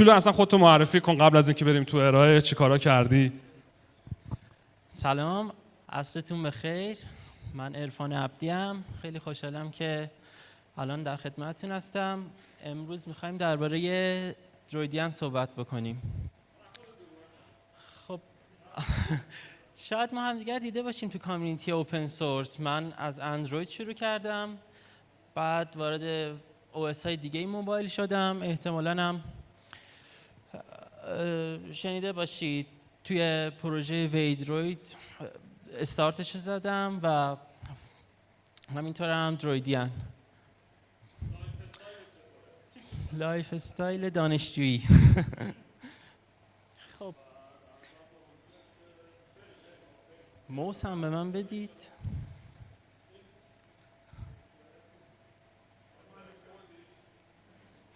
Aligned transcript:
شلو 0.00 0.12
اصلا 0.12 0.32
خودتو 0.32 0.58
معرفی 0.58 1.00
کن 1.00 1.18
قبل 1.18 1.36
از 1.36 1.48
اینکه 1.48 1.64
بریم 1.64 1.84
تو 1.84 1.96
ارائه. 1.96 2.40
چیکارا 2.40 2.78
کردی؟ 2.78 3.32
سلام. 4.88 5.52
عصرتون 5.88 6.42
بخیر. 6.42 6.98
من 7.54 7.74
عرفان 7.74 8.12
عبدیم. 8.12 8.84
خیلی 9.02 9.18
خوشحالم 9.18 9.70
که 9.70 10.10
الان 10.78 11.02
در 11.02 11.16
خدمتتون 11.16 11.72
هستم. 11.72 12.22
امروز 12.64 13.08
می‌خوایم 13.08 13.36
درباره 13.36 14.34
درویدیان 14.72 15.10
صحبت 15.10 15.50
بکنیم. 15.50 16.02
خب 18.08 18.20
شاید 19.88 20.14
ما 20.14 20.22
هم 20.22 20.38
دیگر 20.38 20.58
دیده 20.58 20.82
باشیم 20.82 21.08
تو 21.08 21.18
کامیونیتی 21.18 21.72
اوپن 21.72 22.06
سورس. 22.06 22.60
من 22.60 22.92
از 22.96 23.20
اندروید 23.20 23.68
شروع 23.68 23.92
کردم. 23.92 24.58
بعد 25.34 25.74
وارد 25.76 26.36
OS 26.72 26.88
های 27.04 27.16
دیگه 27.16 27.46
موبایل 27.46 27.88
شدم. 27.88 28.38
احتمالاً 28.42 29.02
هم 29.02 29.20
شنیده 31.72 32.12
باشید 32.12 32.66
توی 33.04 33.50
پروژه 33.62 34.06
Waydroid 34.06 34.96
start 35.78 36.19
ش 36.19 36.36
زدم 36.36 37.00
و 37.02 37.36
همینطور 38.76 39.10
هم 39.10 39.34
Droidian 39.34 39.90
lifestyle 43.12 44.10
دانشجویی. 44.10 44.82
خب. 46.98 47.14
موس 50.48 50.84
هم 50.84 51.00
به 51.00 51.10
من 51.10 51.32
بدید. 51.32 51.70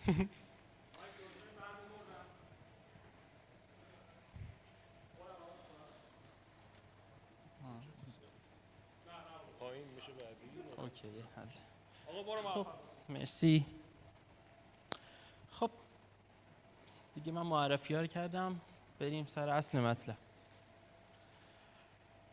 اوکی 11.05 11.25
حل. 11.37 12.43
خب 12.43 12.67
مرسی. 13.09 13.67
خب 15.51 15.71
دیگه 17.15 17.33
من 17.33 17.43
معرفی 17.43 17.95
ها 17.95 18.01
رو 18.01 18.07
کردم. 18.07 18.61
بریم 19.01 19.27
سر 19.27 19.49
اصل 19.49 19.81
مطلب. 19.81 20.17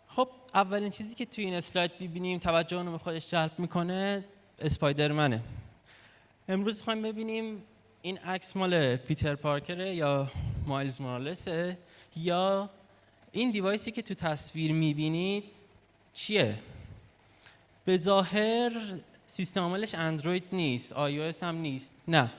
خب 0.08 0.30
اولین 0.53 0.89
چیزی 0.89 1.16
که 1.16 1.25
توی 1.25 1.45
این 1.45 1.53
اسلاید 1.53 1.99
ببینیم 1.99 2.39
توجه 2.39 2.77
اونو 2.77 2.91
به 2.91 2.97
خودش 2.97 3.31
جلب 3.31 3.59
می‌کنه 3.59 4.25
اسپایدرمنه. 4.59 5.41
امروز 6.47 6.81
خواهیم 6.81 7.03
ببینیم 7.03 7.63
این 8.02 8.17
عکس 8.17 8.58
مال 8.58 8.95
پیتر 8.95 9.36
پارکره 9.36 9.95
یا 9.95 10.31
مایلز 10.66 11.02
مورالسه 11.02 11.77
یا 12.16 12.69
این 13.31 13.52
دیوایسی 13.52 13.91
که 13.91 14.02
تو 14.02 14.13
تصویر 14.13 14.71
می‌بینید 14.71 15.55
چیه؟ 16.13 16.59
به 17.86 17.97
ظاهر 17.97 18.72
سیستم 19.28 19.61
عاملش 19.61 19.95
اندروید 19.95 20.44
نیست 20.52 20.94
آی 20.94 21.33
هم 21.41 21.55
نیست. 21.55 21.94
نه. 22.08 22.31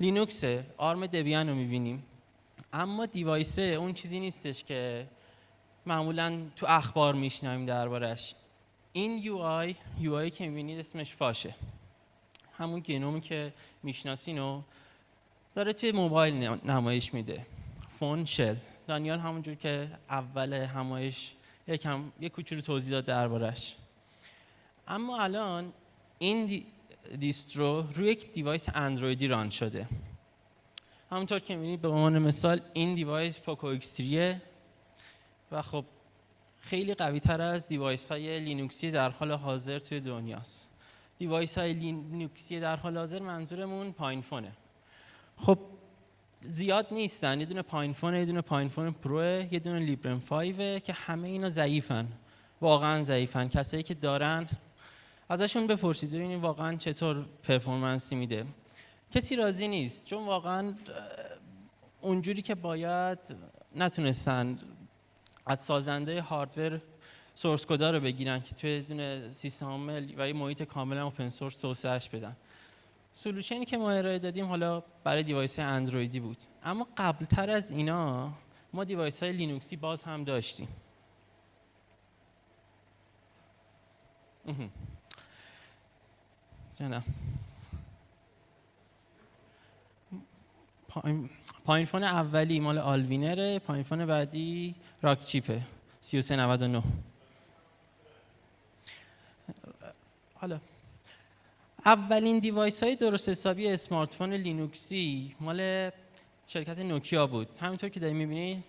لینوکسه 0.00 0.66
آرم 0.76 1.06
Debian 1.06 1.48
رو 1.48 1.54
می‌بینیم. 1.54 2.02
اما 2.72 3.06
device 3.06 3.54
ه 3.54 3.62
اون 3.62 3.92
چیزی 3.92 4.20
نیستش 4.20 4.64
که 4.64 5.06
معمولا 5.86 6.38
تو 6.56 6.66
اخبار 6.68 7.14
میشنویم 7.14 7.66
دربارش 7.66 8.34
این 8.92 9.18
UI 9.18 9.36
UI 9.36 10.30
که 10.30 10.48
می‌بینید 10.48 10.78
اسمش 10.78 11.14
Phosh 11.14 11.43
ه. 11.43 11.54
همون 12.58 12.80
GNOME 12.80 13.13
ی 13.13 13.20
که 13.20 13.52
می‌شناسین 13.82 14.38
و 14.38 14.62
داره 15.54 15.72
توی 15.72 15.92
موبایل 15.92 16.34
نمایش 16.64 17.14
میده. 17.14 17.46
Phone 17.90 18.24
Shell. 18.24 18.54
دانیال 18.86 19.18
همونجور 19.18 19.54
که 19.54 19.88
اول 20.10 20.52
همایش 20.52 21.32
یکم 21.68 22.12
یک 22.20 22.32
کوچولو 22.32 22.60
توضیح 22.60 22.90
داد 22.90 23.04
دربارش 23.04 23.76
اما 24.88 25.22
الان 25.22 25.72
این 26.18 26.46
دی- 26.46 26.66
distro 27.18 27.82
روی 27.94 28.08
یک 28.08 28.32
device 28.32 28.68
اندرویدی 28.74 29.26
run 29.26 29.50
شده. 29.50 29.88
همونطور 31.10 31.38
که 31.38 31.56
می‌بینید 31.56 31.80
به 31.80 31.88
عنوان 31.88 32.18
مثال 32.18 32.60
این 32.72 32.94
device 32.94 33.40
Poco 33.40 33.80
3 33.80 34.42
و 35.52 35.62
خب 35.62 35.84
خیلی 36.60 36.94
قوی 36.94 37.20
تر 37.20 37.40
از 37.40 37.68
device 37.68 38.08
های 38.08 38.40
لینوکسی 38.40 38.90
در 38.90 39.10
حال 39.10 39.32
حاضر 39.32 39.78
توی 39.78 40.00
دنیاست 40.00 40.68
device 41.18 41.58
های 41.58 41.74
لینوکسی 41.74 42.60
در 42.60 42.76
حال 42.76 42.98
حاضر 42.98 43.18
منظورمون 43.18 43.92
PinePhone 43.92 44.20
ه 44.22 44.52
خب 45.36 45.58
زیاد 46.42 46.86
نیستن. 46.90 47.40
یه 47.40 47.46
دونه 47.46 47.62
PinePhone 47.62 48.14
یه 48.14 48.24
دونه 48.24 48.40
PinePhone 48.40 48.90
Pro 48.90 49.52
یه 49.52 49.58
دونه 49.58 49.78
Librem 49.78 50.20
5 50.20 50.82
که 50.82 50.92
همه 50.92 51.28
اینا 51.28 51.48
ضعیفن. 51.48 52.08
واقعا 52.60 53.04
ضعیفن. 53.04 53.48
کسایی 53.48 53.82
که 53.82 53.94
دارن 53.94 54.46
ازشون 55.28 55.66
بپرسید 55.66 56.10
ببینید 56.10 56.40
واقعا 56.40 56.76
چطور 56.76 57.26
performance 57.42 58.10
ی 58.10 58.16
میده. 58.16 58.46
کسی 59.10 59.36
راضی 59.36 59.68
نیست 59.68 60.06
چون 60.06 60.26
واقعا 60.26 60.74
اونجوری 62.00 62.42
که 62.42 62.54
باید 62.54 63.18
نتونستن 63.76 64.58
از 65.46 65.62
سازنده 65.62 66.22
hardware 66.22 66.80
source 67.34 67.66
code 67.66 67.85
ا 67.85 67.90
رو 67.90 68.00
بگیرن 68.00 68.40
که 68.40 68.54
توی 68.54 68.82
دونه 68.82 69.28
سیستم 69.28 69.88
و 70.18 70.26
یه 70.26 70.32
محیط 70.32 70.62
کاملا 70.62 71.04
open 71.04 71.28
source 71.28 71.54
توسعه‌ش 71.54 72.08
بدن. 72.08 72.36
solution 73.12 73.58
ی 73.58 73.64
که 73.64 73.76
ما 73.76 73.90
ارائه 73.90 74.18
دادیم 74.18 74.46
حالا 74.46 74.82
برای 75.04 75.22
device 75.22 75.58
اندرویدی 75.58 76.20
بود. 76.20 76.38
اما 76.64 76.88
قبلتر 76.96 77.50
از 77.50 77.70
اینا 77.70 78.32
ما 78.72 78.84
device 78.84 79.22
های 79.22 79.32
لینوکسی 79.32 79.76
باز 79.76 80.02
هم 80.02 80.24
داشتیم. 80.24 80.68
جانم 86.74 87.04
PinePhone 91.64 92.04
اولی 92.04 92.60
مال 92.60 92.78
Allwinner 92.78 93.50
ه 93.50 93.58
PinePhone 93.58 94.06
بعدی 94.06 94.74
Rockchip 95.02 95.24
ه. 95.24 95.62
3399 96.00 96.82
حالا 100.34 100.60
اولین 101.84 102.38
device 102.38 102.82
های 102.82 102.96
درست 102.96 103.28
حسابی 103.28 103.68
smartphone 103.68 104.32
لینوکسی 104.32 105.34
مال 105.40 105.90
شرکت 106.46 106.78
نوکیا 106.78 107.26
بود. 107.26 107.48
همینطور 107.60 107.88
که 107.88 108.00
دارید 108.00 108.16
می‌بینید 108.16 108.64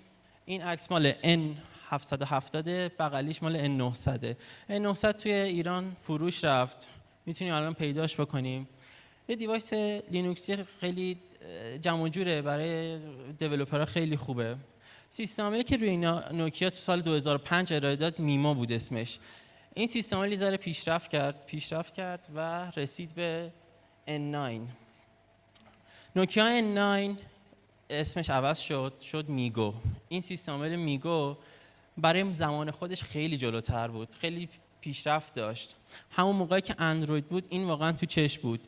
این 0.45 0.61
عکس 0.61 0.91
مال 0.91 1.11
N770 1.11 2.67
بغلیش 2.99 3.43
مال 3.43 3.93
N900 3.93 4.35
N900 4.69 5.11
توی 5.11 5.31
ایران 5.31 5.95
فروش 5.99 6.43
رفت. 6.43 6.89
می‌تونیم 7.25 7.53
الان 7.53 7.73
پیداش 7.73 8.19
بکنیم. 8.19 8.67
یه 9.27 9.35
دیوایس 9.35 9.73
لینوکسی 10.11 10.57
خیلی 10.79 11.17
جمع 11.81 12.09
جوره 12.09 12.41
برای 12.41 12.99
دیولپرها 13.37 13.85
خیلی 13.85 14.17
خوبه. 14.17 14.55
سیستم 15.09 15.43
عاملی 15.43 15.63
که 15.63 15.77
روی 15.77 15.97
نوکیا 15.97 16.69
تو 16.69 16.75
سال 16.75 17.01
2005 17.01 17.73
ارائه 17.73 17.95
داد 17.95 18.19
میما 18.19 18.53
بود 18.53 18.71
اسمش. 18.71 19.19
این 19.73 19.87
سیستم 19.87 20.15
عاملی 20.15 20.35
ذره 20.35 20.57
پیشرفت 20.57 21.11
کرد 21.11 21.45
پیشرفت 21.45 21.93
کرد 21.93 22.27
و 22.35 22.71
رسید 22.77 23.15
به 23.15 23.51
N9 24.07 24.61
نوکیا 26.15 26.61
N9 26.61 27.19
اسمش 27.89 28.29
عوض 28.29 28.59
شد 28.59 28.93
شد 29.01 29.29
MeeGo. 29.29 29.73
این 30.09 30.21
سیستم 30.21 30.51
عامل 30.51 30.75
MeeGo 30.75 31.37
برای 31.97 32.33
زمان 32.33 32.71
خودش 32.71 33.03
خیلی 33.03 33.37
جلوتر 33.37 33.87
بود. 33.87 34.15
خیلی 34.15 34.49
پیشرفت 34.85 35.33
داشت. 35.33 35.75
همون 36.11 36.35
موقعی 36.35 36.61
که 36.61 36.75
اندروید 36.77 37.27
بود 37.27 37.45
این 37.49 37.63
واقعا 37.63 37.91
تو 37.91 38.05
چشم 38.05 38.41
بود. 38.41 38.67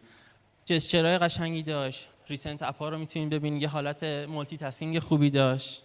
gesture 0.65 1.06
های 1.06 1.17
قشنگی 1.17 1.63
داشت. 1.63 2.09
recent 2.29 2.63
app 2.63 2.83
ا 2.83 2.89
رو 2.89 2.97
می‌تونید 2.97 3.29
ببینید 3.29 3.61
یه 3.61 3.67
حالت 3.67 4.03
multitasking 4.03 4.99
خوبی 5.00 5.30
داشت. 5.30 5.83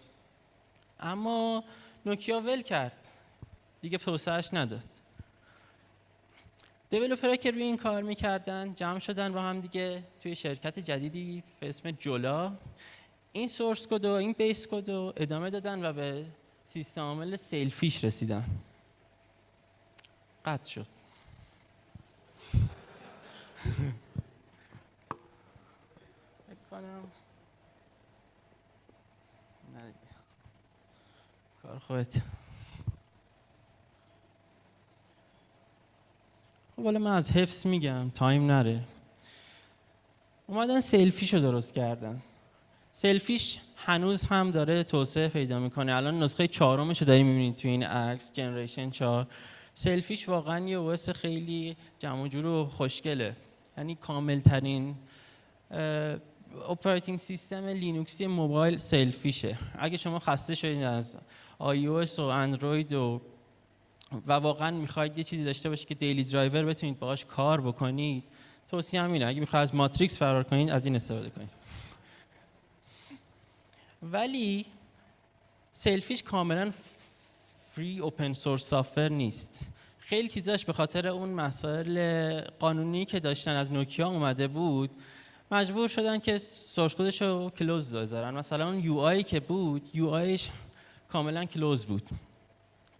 اما 1.01 1.65
نوکیا 2.07 2.41
ول 2.41 2.63
کرد. 2.63 3.09
دیگه 3.81 3.99
توسعه‌ش 3.99 4.49
نداد. 4.53 4.85
دیولوپرها 6.91 7.37
که 7.37 7.51
روی 7.51 7.63
این 7.63 7.77
کار 7.77 8.03
می‌کردن 8.03 8.75
جمع 8.75 8.99
شدن 8.99 9.33
با 9.33 9.43
هم 9.43 9.61
دیگه 9.61 10.03
توی 10.23 10.35
شرکت 10.35 10.79
جدیدی 10.79 11.43
به 11.61 11.69
اسم 11.69 11.91
جولا. 11.91 12.53
این 13.33 13.49
سورس 13.49 13.87
کد 13.87 14.05
و 14.05 14.11
این 14.11 14.33
بیس 14.33 14.67
کد 14.67 14.91
رو 14.91 15.13
ادامه 15.17 15.51
دادن 15.51 15.85
و 15.85 15.93
به 15.93 16.25
سیستم 16.65 17.01
عامل 17.01 17.37
سیلفیش 17.37 18.05
رسیدن. 18.05 18.45
قطع 20.45 20.71
شد. 20.71 20.87
کنم. 26.73 27.03
کار 31.63 31.79
خودت 31.79 32.23
خب 36.77 36.85
حالا 36.85 36.99
من 36.99 37.17
از 37.17 37.31
حفظ 37.31 37.67
میگم 37.67 38.11
time 38.11 38.47
نره. 38.47 38.85
اومدن 40.47 40.81
Sailfish 40.81 41.32
و 41.32 41.39
درست 41.39 41.75
کردن. 41.75 42.23
Sailfish 42.93 43.61
هنوز 43.77 44.25
هم 44.25 44.51
داره 44.51 44.83
توسعه 44.83 45.29
پیدا 45.29 45.59
می‌کنه. 45.59 45.95
الان 45.95 46.23
نسخه 46.23 46.49
چهارمش 46.49 47.01
رو 47.01 47.07
داریم 47.07 47.27
می‌بینید 47.27 47.57
تو 47.57 47.69
این 47.69 47.83
عکس 47.83 48.33
generation 48.33 48.91
4 48.91 49.27
Sailfish 49.75 50.29
واقعا 50.29 50.69
یه 50.69 50.77
OS 50.77 51.11
خیلی 51.11 51.77
جمع 51.99 52.23
و 52.23 52.29
جور 52.29 52.47
و 52.47 52.67
خوشگله. 52.67 53.37
یعنی 53.79 53.95
کامل 53.95 54.41
ترین 54.41 54.95
operating 56.69 57.19
system 57.19 57.67
لینوکسی 57.67 58.27
موبایل 58.27 58.77
Sailfish 58.77 59.42
ه. 59.42 59.59
اگه 59.79 59.97
شما 59.97 60.19
خسته 60.19 60.55
شدید 60.55 60.83
از 60.83 61.19
iOS 61.61 62.19
و 62.19 62.23
اندروید 62.23 62.93
و 62.93 63.23
و 64.27 64.33
واقعا 64.33 64.71
می‌خواید 64.71 65.19
یه 65.19 65.25
چیزی 65.25 65.45
داشته 65.45 65.69
باشید 65.69 65.89
که 65.89 65.95
daily 65.95 66.25
driver 66.25 66.65
بتونید 66.65 66.99
باهاش 66.99 67.25
کار 67.25 67.61
بکنید 67.61 68.25
توصیه 68.69 69.05
اینه. 69.05 69.27
اگه 69.27 69.41
می‌خواید 69.41 69.63
از 69.63 69.75
ماتریکس 69.75 70.19
فرار 70.19 70.45
کنید 70.45 70.71
از 70.71 70.87
این 70.87 70.97
استفاده 70.97 71.31
کنید. 71.31 71.51
ولی 74.03 74.67
Sailfish 75.73 76.23
کاملا 76.23 76.73
free 77.75 77.99
open 77.99 78.33
source 78.33 78.65
software 78.65 79.09
نیست. 79.09 79.61
خیلی 79.99 80.29
چیزاش 80.29 80.65
به 80.65 80.73
خاطر 80.73 81.09
اون 81.09 81.29
مسائل 81.29 82.41
قانونی 82.41 83.05
که 83.05 83.21
داشتن 83.21 83.57
از 83.57 83.73
نوکیا 83.73 84.09
اومده 84.09 84.49
بود 84.49 84.91
مجبور 85.51 85.89
شدن 85.89 86.19
که 86.19 86.39
source 86.39 86.95
code 86.95 87.14
ش 87.14 87.23
رو 87.23 87.51
close 87.51 87.93
بذارن. 87.93 88.35
مثلا 88.35 88.69
اون 88.69 88.85
UI 88.85 89.23
که 89.23 89.41
بود 89.41 89.91
UI 89.95 90.09
ش 90.09 90.49
کاملا 91.09 91.45
close 91.45 91.87
بود. 91.87 92.11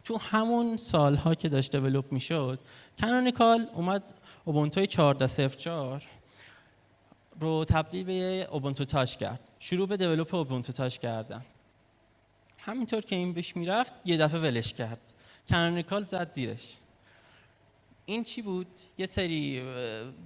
تو 0.05 0.19
همون 0.19 0.77
سالها 0.77 1.35
که 1.35 1.49
داشت 1.49 1.77
develop 1.77 2.13
می‌شد 2.13 2.59
Canonical 3.01 3.67
اومد 3.75 4.15
Ubuntu 4.45 4.87
14.04 4.87 6.03
رو 7.41 7.65
تبدیل 7.65 8.05
به 8.05 8.49
Ubuntu 8.51 8.85
Touch 8.85 9.17
کرد. 9.17 9.41
شروع 9.59 9.89
به 9.89 9.97
develop 9.97 10.35
Ubuntu 10.35 10.73
Touch 10.73 10.99
کردن. 10.99 11.45
همینطور 12.65 13.01
که 13.01 13.17
این 13.17 13.33
بهش 13.33 13.57
می‌رفت 13.57 13.93
یه 14.05 14.17
دفعه 14.17 14.41
ولش 14.41 14.75
کرد. 14.75 15.13
Canonical 15.51 16.05
زد 16.05 16.33
زیرش. 16.33 16.77
این 18.07 18.25
چی 18.25 18.43
بود؟ 18.43 18.67
یه 18.99 19.07
سری 19.07 19.63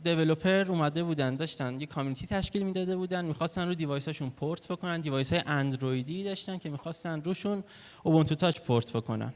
developer 0.05 0.65
اومده 0.69 1.03
بودن 1.03 1.37
داشتن 1.37 1.81
یه 1.81 1.87
community 1.87 2.27
تشکیل 2.27 2.63
می‌داده 2.63 2.97
بودن 2.97 3.25
می‌خواستن 3.25 3.69
رو 3.69 3.75
device 3.75 4.08
اشون 4.08 4.31
port 4.31 4.69
بکنن. 4.69 5.01
device 5.01 5.33
های 5.33 5.43
اندرویدی 5.47 6.25
داشتن 6.25 6.59
که 6.59 6.71
می‌خواستن 6.71 7.23
روشون 7.23 7.65
Ubuntu 8.03 8.35
Touch 8.35 8.61
port 8.61 8.93
بکنن. 8.93 9.33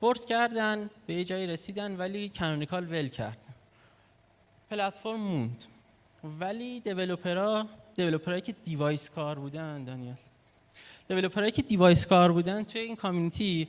پورت 0.00 0.24
کردن 0.24 0.90
به 1.06 1.14
یه 1.14 1.24
جایی 1.24 1.46
رسیدن 1.46 1.96
ولی 1.96 2.28
Canonical 2.28 2.92
ول 2.92 3.08
کرد. 3.08 3.38
پلتفرم 4.70 5.20
موند. 5.20 5.64
ولی 6.40 6.80
developer 6.80 7.66
ها 7.96 8.00
developer 8.00 8.31
هایی 8.31 8.42
که 8.42 8.54
device 8.64 9.10
کار 9.10 9.38
بودن 9.38 9.84
دانیال 9.84 10.16
developer 11.08 11.41
هایی 11.41 11.52
که 11.52 11.62
device 11.62 12.06
کار 12.06 12.32
بودن 12.32 12.62
توی 12.62 12.80
این 12.80 12.96
community 12.96 13.68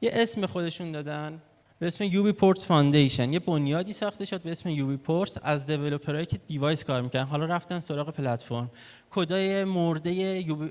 یه 0.00 0.10
اسم 0.12 0.46
خودشون 0.46 0.92
دادن. 0.92 1.42
به 1.78 1.86
اسم 1.86 2.04
UBports 2.04 2.58
Foundation. 2.58 3.32
یه 3.32 3.38
بنیادی 3.38 3.92
ساخته 3.92 4.24
شد 4.24 4.42
به 4.42 4.50
اسم 4.50 4.68
UBports 4.68 5.40
از 5.42 5.66
developer 5.66 6.11
هایی 6.11 6.26
که 6.26 6.38
device 6.46 6.84
کار 6.84 7.02
می‌کنن 7.02 7.22
حالا 7.22 7.46
رفتن 7.46 7.80
سراغ 7.80 8.10
پلتفرم. 8.10 8.70
کدای 9.10 9.64
مرده 9.64 10.14
یوبی 10.14 10.68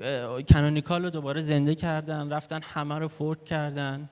Canonical 0.53 1.03
رو 1.03 1.09
دوباره 1.09 1.41
زنده 1.41 1.75
کردن 1.75 2.29
رفتن 2.29 2.61
همه 2.63 2.95
رو 2.95 3.07
fork 3.07 3.45
کردن. 3.45 4.09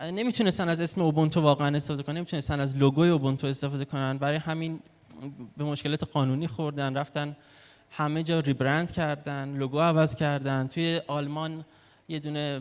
نمی‌تونستن 0.00 0.68
از 0.68 0.80
اسم 0.80 1.00
Ubuntu 1.00 1.40
واقعا 1.40 1.76
استفاده 1.76 2.02
کنن 2.02 2.16
نمی‌تونستن 2.16 2.60
از 2.60 2.76
لوگوی 2.76 3.08
Ubuntu 3.08 3.46
استفاده 3.46 3.84
کنن. 3.84 4.18
برای 4.18 4.36
همین 4.36 4.80
به 5.56 5.64
مشکلات 5.64 6.04
قانونی 6.04 6.46
خوردن 6.46 6.96
رفتن 6.96 7.36
همه 7.90 8.22
جا 8.22 8.40
rebrand 8.40 8.92
کردن 8.92 9.56
لوگو 9.56 9.80
عوض 9.80 10.14
کردن. 10.14 10.66
توی 10.66 11.00
آلمان 11.06 11.64
یه 12.08 12.18
دونه 12.18 12.60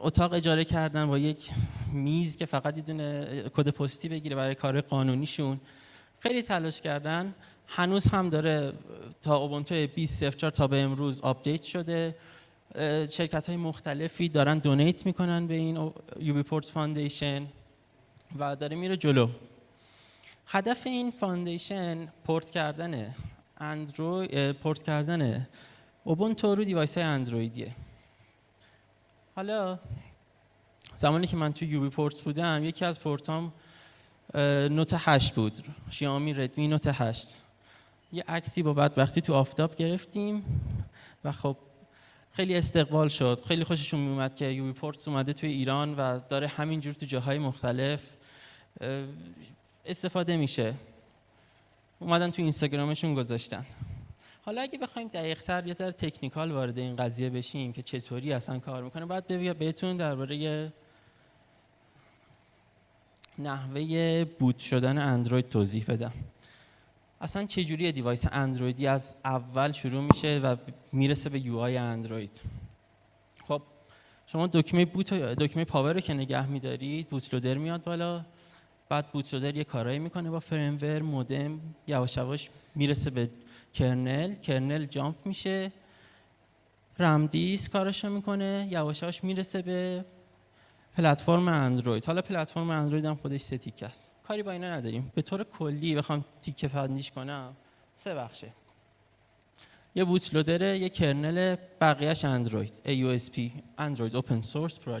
اتاق 0.00 0.32
اجاره 0.32 0.64
کردن 0.64 1.06
با 1.06 1.18
یک 1.18 1.50
میز 1.92 2.36
که 2.36 2.46
فقط 2.46 2.76
یه 2.76 2.82
دونه 2.82 3.26
کد 3.54 3.68
پستی 3.68 4.08
بگیره 4.08 4.36
برای 4.36 4.54
کار 4.54 4.80
قانونیشون. 4.80 5.60
خیلی 6.20 6.42
تلاش 6.42 6.80
کردن. 6.80 7.34
هنوز 7.66 8.06
هم 8.08 8.28
داره 8.28 8.72
تا 9.20 9.36
Ubuntu 9.36 9.86
20.04 9.86 10.50
تا 10.50 10.66
به 10.66 10.80
امروز 10.80 11.20
update 11.20 11.62
شده. 11.62 12.16
شرکت 13.10 13.46
های 13.46 13.56
مختلفی 13.56 14.28
دارن 14.28 14.58
donate 14.58 15.06
می‌کنن 15.06 15.46
به 15.46 15.54
این 15.54 15.92
UBports 16.20 16.64
Foundation 16.64 17.46
و 18.38 18.56
داره 18.56 18.76
میره 18.76 18.96
جلو. 18.96 19.28
هدف 20.46 20.86
این 20.86 21.10
foundation 21.10 22.08
port 22.24 22.50
کردن 22.50 23.14
اندروید 23.60 24.52
پورت 24.52 24.82
کردن. 24.82 25.48
Ubuntu 26.04 26.54
رو 26.54 26.64
device 26.64 26.98
های 26.98 27.06
اندرویدیه. 27.06 27.74
حالا 29.36 29.78
زمانی 30.96 31.26
که 31.26 31.36
من 31.36 31.52
تو 31.52 31.64
UBports 31.64 32.20
بودم 32.20 32.64
یکی 32.64 32.84
از 32.84 33.00
پورتام 33.00 33.52
نوت 34.34 34.94
8 34.96 35.34
بود. 35.34 35.64
شیائومی 35.90 36.34
ردمی 36.34 36.68
نوت 36.68 36.86
8 36.86 37.36
یه 38.12 38.24
عکسی 38.28 38.62
با 38.62 38.74
بدبختی 38.74 39.20
تو 39.20 39.34
آفتاب 39.34 39.76
گرفتیم 39.76 40.44
و 41.24 41.32
خب 41.32 41.56
خیلی 42.32 42.56
استقبال 42.56 43.08
شد. 43.08 43.44
خیلی 43.48 43.64
خوششون 43.64 44.00
میومد 44.00 44.34
که 44.34 44.44
یوبی 44.44 44.72
پورت 44.72 45.08
اومده 45.08 45.32
توی 45.32 45.50
ایران 45.50 45.94
و 45.96 46.20
داره 46.28 46.48
همینجور 46.48 46.92
تو 46.92 47.06
جاهای 47.06 47.38
مختلف 47.38 48.12
استفاده 49.86 50.36
میشه. 50.36 50.74
اومدن 51.98 52.30
تو 52.30 52.42
اینستاگرامشون 52.42 53.14
گذاشتن. 53.14 53.66
حالا 54.42 54.62
اگه 54.62 54.78
بخوایم 54.78 55.08
دقیق 55.08 55.42
تر 55.42 55.66
یه 55.66 55.74
ذره 55.74 55.92
تکنیکال 55.92 56.52
وارد 56.52 56.78
این 56.78 56.96
قضیه 56.96 57.30
بشیم 57.30 57.72
که 57.72 57.82
چطوری 57.82 58.32
اصلا 58.32 58.58
کار 58.58 58.82
می‌کنه 58.82 59.06
باید 59.06 59.58
بهتون 59.58 59.96
درباره 59.96 60.72
نحوه 63.38 64.24
boot 64.24 64.58
شدن 64.58 64.98
اندروید 64.98 65.48
توضیح 65.48 65.84
بدم. 65.88 66.12
اصلا 67.20 67.46
چجوری 67.46 67.92
device 67.92 68.24
اندرویدی؟ 68.32 68.86
از 68.86 69.14
اول 69.24 69.72
شروع 69.72 70.02
میشه 70.02 70.38
و 70.38 70.56
می‌رسه 70.92 71.30
به 71.30 71.40
UI 71.40 71.76
اندروید. 71.76 72.40
خب 73.44 73.62
شما 74.26 74.46
دکمه 74.46 74.84
boot 74.84 75.14
دکمه 75.14 75.64
power 75.64 75.92
رو 75.92 76.00
که 76.00 76.14
نگه 76.14 76.46
میدارید 76.46 77.08
bootloader 77.08 77.54
میاد 77.54 77.84
بالا. 77.84 78.24
بعد 78.88 79.12
bootloader 79.12 79.56
یه 79.56 79.64
کارایی 79.64 79.98
می‌کنه 79.98 80.30
با 80.30 80.40
firmware 80.40 81.02
مودم 81.02 81.60
یواش 81.86 82.16
یواش 82.16 82.50
می‌رسه 82.74 83.10
به 83.10 83.30
kernel. 83.72 84.34
kernel 84.34 84.84
jump 84.84 85.16
میشه. 85.26 85.72
ramdisk 86.98 87.68
کارشو 87.68 88.10
می‌کنه. 88.10 88.68
یواش 88.70 89.02
یواش 89.02 89.24
می‌رسه 89.24 89.62
به 89.62 90.04
پلتفرم 90.96 91.48
اندروید. 91.48 92.04
حالا 92.04 92.22
پلتفرم 92.22 92.70
اندروید 92.70 93.04
هم 93.04 93.14
خودش 93.14 93.40
سه 93.40 93.58
تیکه 93.58 93.86
است. 93.86 94.14
کاری 94.22 94.42
با 94.42 94.50
اینا 94.50 94.70
نداریم. 94.70 95.12
به 95.14 95.22
طور 95.22 95.44
کلی 95.44 95.94
بخوام 95.94 96.24
تیکه 96.42 96.68
بندیش 96.68 97.10
کنم. 97.10 97.56
سه 97.96 98.14
بخشه. 98.14 98.52
یه 99.94 100.04
bootloader 100.04 100.34
ه 100.34 100.78
یه 100.78 100.88
kernel 100.88 101.56
بقیهش 101.80 102.24
اندروید. 102.24 102.82
AOSP 102.84 103.40
Android 103.78 104.16
Open 104.16 104.40
Source 104.40 104.78
خب 104.78 104.98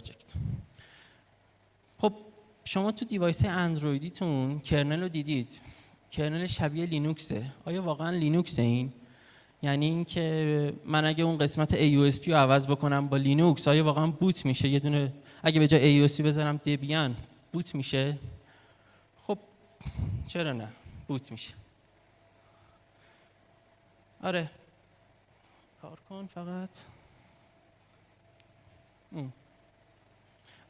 شما 2.68 2.92
تو 2.92 3.04
device 3.04 3.44
اندرویدیتون 3.44 4.60
kernel 4.60 5.00
رو 5.00 5.08
دیدید؟ 5.08 5.60
kernel 6.10 6.46
شبیه 6.46 6.86
لینوکسه. 6.86 7.52
آیا 7.64 7.82
واقعا 7.82 8.10
لینوکس 8.10 8.58
این؟ 8.58 8.92
یعنی 9.62 9.86
اینکه 9.86 10.74
من 10.84 11.04
اگه 11.04 11.24
اون 11.24 11.38
قسمت 11.38 11.74
AOSP 11.74 12.28
رو 12.28 12.34
عوض 12.34 12.66
بکنم 12.66 13.08
با 13.08 13.16
لینوکس 13.16 13.68
آیا 13.68 13.84
واقعا 13.84 14.06
boot 14.06 14.46
میشه؟ 14.46 14.68
یه 14.68 14.78
دونه 14.78 15.12
اگه 15.42 15.60
به 15.60 15.66
جای 15.66 16.08
AUSP 16.08 16.20
بذارم 16.20 16.56
دبیان 16.56 17.16
بوت 17.52 17.74
میشه؟ 17.74 18.18
خب 19.22 19.38
چرا 20.26 20.52
نه؟ 20.52 20.68
بوت 21.06 21.32
میشه. 21.32 21.54
آره. 24.22 24.50
کار 25.82 25.98
کن 26.08 26.26
فقط. 26.34 26.70
ام. 29.16 29.32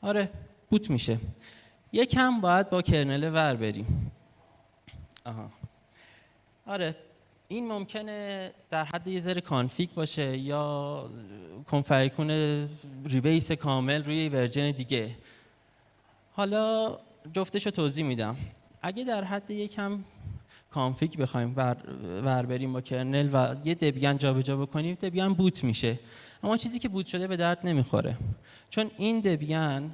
آره 0.02 0.30
بوت 0.70 0.90
میشه. 0.90 1.18
یکم 1.92 2.40
باید 2.40 2.70
با 2.70 2.82
کرنل 2.82 3.30
ور 3.34 3.56
بریم. 3.56 4.12
آها. 5.24 5.50
آره 6.66 6.96
این 7.48 7.68
ممکنه 7.68 8.50
در 8.70 8.84
حد 8.84 9.06
یه 9.06 9.20
ذره 9.20 9.40
کانفیگ 9.40 9.90
باشه 9.94 10.36
یا 10.36 11.10
config 11.70 12.12
کنه 12.12 12.68
rebase 13.04 13.52
کامل 13.52 14.04
روی 14.04 14.28
ورژن 14.28 14.70
دیگه. 14.70 15.10
حالا 16.32 16.96
جفتش 17.32 17.66
رو 17.66 17.70
توضیح 17.70 18.04
میدم. 18.04 18.36
اگه 18.82 19.04
در 19.04 19.24
حد 19.24 19.50
یکم 19.50 20.04
config 20.70 21.16
بخوایم 21.16 21.52
ور, 21.56 21.76
ور 22.24 22.46
بریم 22.46 22.72
با 22.72 22.80
kernel 22.80 23.28
و 23.32 23.56
یه 23.64 23.74
دبیان 23.74 24.18
جابجا 24.18 24.56
بکنیم 24.56 24.94
دبیان 24.94 25.34
boot 25.34 25.64
میشه. 25.64 25.98
اما 26.42 26.56
چیزی 26.56 26.78
که 26.78 26.88
boot 26.88 27.06
شده 27.06 27.26
به 27.26 27.36
درد 27.36 27.66
نمی‌خوره. 27.66 28.16
چون 28.70 28.90
این 28.96 29.20
دبیان 29.20 29.90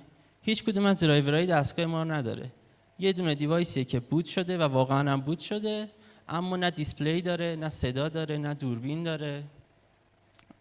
هیچ 0.46 0.64
کدوم 0.64 0.86
از 0.86 0.96
درایورهای 0.96 1.46
دستگاه 1.46 1.86
ما 1.86 2.04
نداره. 2.04 2.52
یه 2.98 3.12
دونه 3.12 3.34
device 3.34 3.72
یه 3.72 3.84
که 3.84 4.00
boot 4.00 4.26
شده 4.26 4.58
و 4.58 4.62
واقعا 4.62 5.12
هم 5.12 5.20
boot 5.20 5.40
شده 5.40 5.90
اما 6.28 6.56
نه 6.56 6.70
display 6.70 7.22
داره 7.22 7.56
نه 7.60 7.68
صدا 7.68 8.08
داره 8.08 8.38
نه 8.38 8.54
دوربین 8.54 9.02
داره. 9.02 9.44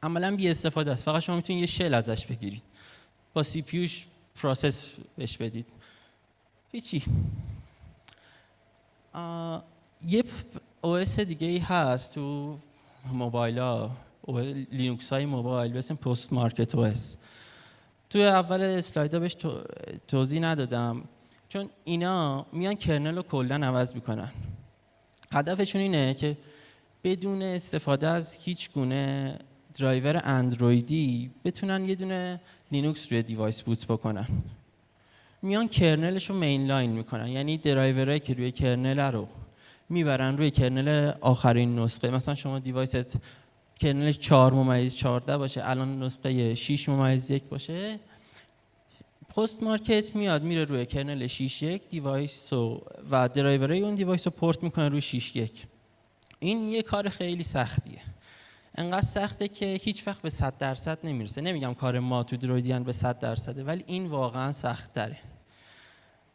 عملا 0.04 0.36
بی 0.36 0.50
استفاده 0.50 0.92
است. 0.92 1.04
فقط 1.04 1.22
شما 1.22 1.36
می‌تونید 1.36 1.62
یه 1.62 1.68
shell 1.68 1.94
ازش 1.94 2.26
بگیرید. 2.26 2.64
با 3.34 3.44
CPU 3.44 3.62
ش 3.62 4.06
process 4.36 4.86
بهش 5.18 5.38
بدید. 5.38 5.66
هیچی. 6.72 7.04
یه 10.08 10.24
OS 10.82 11.20
دیگه 11.20 11.48
ای 11.48 11.58
هست 11.58 12.14
تو 12.14 12.58
موبایل 13.12 13.60
ها 13.60 13.92
لینوکس 14.72 15.14
های 15.14 15.26
موبایل 15.26 15.72
به 15.72 15.80
اسم 15.80 15.96
postmarketOS. 15.96 17.18
تو 18.14 18.20
اول 18.20 18.62
اسلاید 18.62 19.20
بهش 19.20 19.36
تو- 19.36 19.64
توضیح 20.08 20.42
ندادم. 20.42 21.04
چون 21.50 21.70
اینا 21.84 22.46
میان 22.52 22.76
kernel 22.76 23.16
رو 23.16 23.24
کلا 23.24 23.56
عوض 23.56 23.96
می‌کنن. 23.96 24.32
هدفشون 25.32 25.82
اینه 25.82 26.14
که 26.14 26.38
بدون 27.04 27.42
استفاده 27.42 28.08
از 28.08 28.38
هیچ 28.42 28.72
گونه 28.72 29.36
درایور 29.80 30.22
اندرویدی 30.24 31.32
بتونن 31.46 31.90
یه 31.90 31.96
دونه 31.96 32.40
لینوکس 32.72 33.12
روی 33.12 33.22
device 33.22 33.62
boot 33.62 33.88
بکنن. 33.88 34.28
میان 35.42 35.68
kernel 35.68 36.14
ش 36.14 36.30
رو 36.30 36.36
mainline 36.36 36.92
می‌کنن. 36.92 37.28
یعنی 37.28 37.58
درایورهایی 37.58 38.20
که 38.20 38.34
روی 38.34 38.52
kernel 38.52 39.00
رو 39.00 39.28
می‌برن 39.90 40.38
روی 40.38 40.52
kernel 40.52 41.12
آخرین 41.22 41.80
نسخه. 41.80 42.10
مثلا 42.10 42.36
شما 42.36 42.60
device 42.60 43.10
ت 43.10 43.18
kernel 43.80 44.12
4 44.12 44.54
ممیز 44.54 44.96
14 44.96 45.38
باشه 45.38 45.62
الان 45.70 46.04
نسخه 46.04 46.56
6 46.56 46.90
ممیز 46.90 47.32
1 47.32 47.44
باشه. 47.44 48.00
postmarket 49.36 50.16
میاد 50.16 50.44
میره 50.44 50.64
روی 50.64 50.86
kernel 50.86 51.28
6 51.28 51.64
1 51.64 51.90
device 51.90 52.54
و, 52.54 52.82
و 53.12 53.30
درایورهای 53.30 53.82
اون 53.82 53.96
device 53.96 54.28
رو 54.28 54.32
پورت 54.32 54.64
می‌کنه 54.64 54.90
روی 54.90 55.02
6 55.02 55.36
1 55.36 55.66
این 56.40 56.64
یه 56.64 56.82
کار 56.82 57.10
خیلی 57.10 57.44
سختیه. 57.44 58.02
انقدر 58.76 59.02
سخته 59.02 59.48
که 59.48 59.66
هیچ 59.66 60.08
وقت 60.08 60.22
به 60.22 60.30
100 60.30 60.58
درصد 60.58 61.00
نمی‌رسه. 61.04 61.42
نمیگم 61.42 61.74
کار 61.74 62.00
ما 62.00 62.24
تو 62.24 62.38
درویدیان 62.38 62.84
به 62.84 62.92
100 62.92 63.20
درصده 63.20 63.64
ولی 63.64 63.84
این 63.88 64.08
واقعا 64.08 64.52
سخت 64.52 64.94
تره 64.94 65.18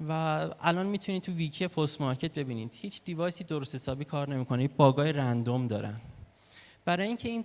و 0.08 0.12
الان 0.60 0.86
می‌تونید 0.86 1.22
تو 1.22 1.32
ویکی 1.32 1.66
postmarket 1.66 2.34
ببینید. 2.34 2.74
هیچ 2.74 3.04
device 3.04 3.38
ی 3.38 3.44
درست 3.44 3.74
حسابی 3.74 4.04
کار 4.04 4.28
نمی‌کنه. 4.34 4.68
bug 4.68 5.12
ای 5.12 5.20
random 5.20 5.66
دارن. 5.66 6.00
برای 6.88 7.06
اینکه 7.06 7.28
این 7.28 7.44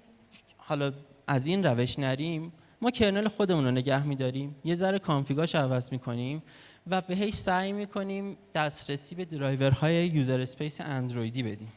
حالا 0.58 0.92
از 1.28 1.46
این 1.48 1.64
روش 1.64 2.00
نریم 2.00 2.54
ما 2.82 2.92
kernel 2.92 3.28
خودمون 3.28 3.66
رو 3.66 3.72
نگه 3.72 4.04
میداریم. 4.04 4.56
یه 4.66 4.76
ذره 4.76 5.00
config 5.00 5.42
اش 5.42 5.56
عوض 5.56 5.92
می‌کنیم 5.92 6.44
و 6.88 7.02
بهش 7.02 7.34
سعی 7.34 7.72
می‌کنیم 7.72 8.38
دسترسی 8.56 9.16
به 9.16 9.26
driver 9.26 10.08
های 10.08 10.19
user 10.19 10.42
space 10.42 10.82
اندرویدی 10.82 11.44
بدیم. 11.44 11.72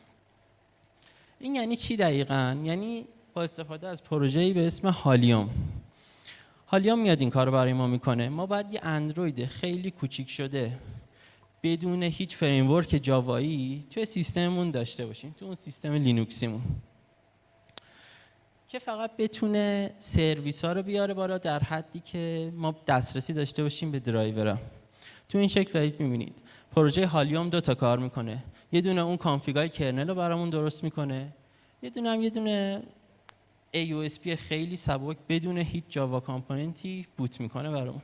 این 1.40 1.54
یعنی 1.54 1.76
چی 1.76 1.96
دقیقا؟ 1.96 2.56
یعنی 2.64 3.04
با 3.34 3.42
استفاده 3.42 3.88
از 3.88 4.04
پروژه‌ای 4.04 4.52
به 4.52 4.66
اسم 4.66 4.88
Halium. 4.88 5.50
Halium 6.66 6.98
میاد 6.98 7.20
این 7.20 7.30
کار 7.30 7.50
برای 7.50 7.72
ما 7.72 7.86
می‌کنه. 7.86 8.28
ما 8.28 8.46
باید 8.46 8.72
یه 8.72 8.80
اندروید 8.82 9.46
خیلی 9.46 9.90
کوچیک 9.90 10.30
شده 10.30 10.78
بدون 11.62 12.02
هیچ 12.02 12.36
framework 12.36 12.88
جاوایی 13.02 13.86
توی 13.90 14.04
سیستممون 14.04 14.70
داشته 14.70 15.06
باشیم 15.06 15.34
تو 15.38 15.44
اون 15.44 15.56
سیستم 15.56 15.92
لینوکسیمون. 15.92 16.62
که 18.68 18.78
فقط 18.78 19.10
بتونه 19.18 19.94
سرویس 19.98 20.64
ها 20.64 20.72
رو 20.72 20.82
بیاره 20.82 21.14
بالا 21.14 21.38
در 21.38 21.58
حدی 21.58 22.00
که 22.00 22.52
ما 22.56 22.74
دسترسی 22.86 23.32
داشته 23.32 23.62
باشیم 23.62 23.90
به 23.90 24.00
درایورها. 24.00 24.58
تو 25.28 25.38
این 25.38 25.48
شکل 25.48 25.72
دارید 25.72 26.00
می‌بینید. 26.00 26.34
پروژه 26.76 27.06
Halium 27.06 27.48
دو 27.48 27.60
تا 27.60 27.74
کار 27.74 27.98
می‌کنه. 27.98 28.38
یه 28.72 28.80
دونه 28.80 29.00
اون 29.00 29.16
config 29.16 29.68
ای 29.68 29.74
kernel 29.74 30.08
رو 30.08 30.14
برامون 30.14 30.50
درست 30.50 30.84
می‌کنه. 30.84 31.28
یه 31.82 31.90
دونه 31.90 32.10
هم 32.10 32.22
یه 32.22 32.30
دونه 32.30 32.82
AOSP 33.74 34.28
خیلی 34.28 34.76
سبک 34.76 35.16
بدون 35.28 35.58
هیچ 35.58 35.84
جاوا 35.88 36.20
component 36.20 37.06
ی 37.16 37.21
boot 37.21 37.40
می‌کنه 37.40 37.70
برامون. 37.70 38.02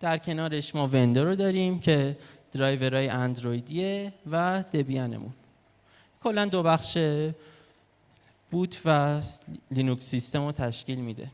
در 0.00 0.18
کنارش 0.18 0.74
ما 0.74 0.88
vendor 0.88 1.24
رو 1.24 1.34
داریم 1.34 1.80
که 1.80 2.16
درایورهای 2.52 3.08
اندرویدیه 3.08 4.12
و 4.30 4.64
دبیانمون 4.72 5.32
کلا 6.22 6.44
دو 6.44 6.62
بخش 6.62 6.98
boot 8.52 8.80
و 8.84 9.22
لینوکس 9.70 10.04
سیستم 10.04 10.44
رو 10.44 10.52
تشکیل 10.52 10.98
میده. 10.98 11.30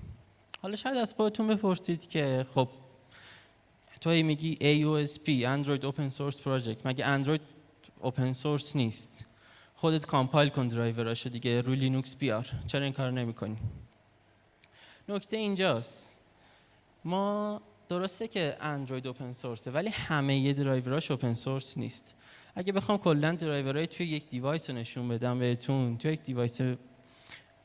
حالا 0.63 0.77
شاید 0.77 0.97
از 0.97 1.15
خودتون 1.15 1.49
بپرسید 1.49 2.09
که 2.09 2.47
خب 2.55 2.69
توی 4.01 4.23
میگی 4.23 4.55
AOSP 4.55 5.27
Android 5.27 5.85
Open 5.85 6.17
Source 6.19 6.41
Project. 6.41 6.87
مگه 6.87 7.05
اندروید 7.05 7.41
open 8.01 8.33
source 8.33 8.77
نیست؟ 8.77 9.27
خودت 9.75 10.07
compile 10.07 10.49
کن 10.49 10.67
درایوراشو 10.67 11.31
دیگه 11.31 11.61
روی 11.61 11.77
لینوکس 11.77 12.17
بیار. 12.17 12.51
چرا 12.67 12.85
این 12.85 12.93
کار 12.93 13.11
نمی‌کنی؟ 13.11 13.57
نکته 15.09 15.37
اینجاست. 15.37 16.21
ما 17.05 17.61
درسته 17.89 18.29
که 18.29 18.57
اندروید 18.61 19.07
open 19.07 19.33
source 19.33 19.65
ه 19.65 19.71
ولی 19.71 19.89
همه 19.89 20.39
ی 20.39 20.53
driver 20.53 20.96
اش 20.96 21.11
open 21.11 21.35
source 21.35 21.79
نیست. 21.79 22.15
اگه 22.55 22.73
بخوام 22.73 22.99
کلا 22.99 23.35
درایورهای 23.35 23.87
توی 23.87 24.07
یک 24.07 24.29
device 24.29 24.71
رو 24.71 24.77
نشون 24.77 25.09
بدم 25.09 25.39
بهتون 25.39 25.99
توی 25.99 26.13
یک 26.13 26.23
device 26.23 26.61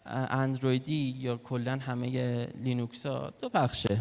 اندرویدی 0.06 1.16
یا 1.20 1.38
کلا 1.38 1.72
همه 1.72 2.46
لینوکس 2.46 3.06
ها 3.06 3.34
دو 3.42 3.50
بخشه. 3.50 3.98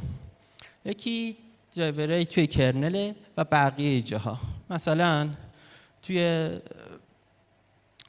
یکی 0.84 1.36
درایورهای 1.76 2.24
توی 2.24 2.46
kernel 2.46 3.12
و 3.36 3.44
بقیه 3.44 4.02
جاها. 4.02 4.38
مثلا 4.70 5.28
توی 6.02 6.50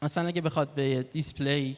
مثلا 0.02 0.28
اگه 0.28 0.42
بخواد 0.42 0.74
به 0.74 1.04
display 1.04 1.78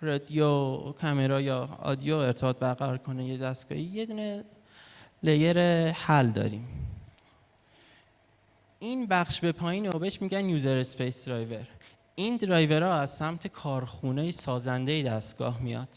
radio 0.00 0.76
camera 0.92 1.40
یا 1.40 1.78
audio 1.82 2.16
ارتباط 2.16 2.56
برقرار 2.56 2.98
کنه 2.98 3.24
یه 3.24 3.36
دستگاهی 3.38 3.82
یه 3.82 4.06
دونه 4.06 4.44
layer 5.22 5.58
HAL 5.90 6.30
داریم. 6.30 6.68
این 8.78 9.06
بخش 9.06 9.40
به 9.40 9.52
پایین 9.52 9.86
رو 9.86 9.98
بهش 9.98 10.22
میگن 10.22 10.48
user 10.48 10.76
space 10.76 11.28
driver. 11.28 11.66
این 12.18 12.36
درایورها 12.36 12.94
از 12.94 13.16
سمت 13.16 13.46
کارخونه 13.46 14.30
سازنده 14.30 15.02
دستگاه 15.02 15.60
میاد. 15.60 15.88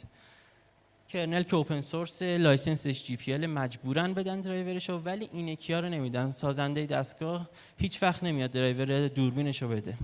kernel 1.10 1.44
که 1.44 1.56
open 1.56 1.82
source 1.82 2.22
license 2.22 3.04
ش 3.04 3.16
GPL 3.16 3.46
مجبورن 3.46 4.14
بدن 4.14 4.42
درایورشو 4.42 4.98
ولی 4.98 5.30
این 5.34 5.58
ها 5.70 5.80
رو 5.80 5.90
نمیدن. 5.90 6.32
سازنده 6.32 6.86
دستگاه 6.86 7.50
هیچ 7.78 8.04
وقت 8.04 8.24
نمیاد 8.24 8.52
درایور 8.52 9.08
دوربینشو 9.08 9.68
بده. 9.68 9.98